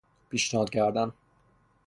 پیشنهاد 0.29 0.69
کردن 0.69 1.11